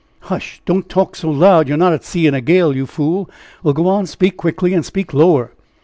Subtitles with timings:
[0.21, 0.63] "Hush!
[0.65, 1.67] don't talk so loud.
[1.67, 3.29] You're not at sea in a gale, you fool.
[3.61, 4.07] Well, go on.
[4.07, 5.51] Speak quickly and speak lower."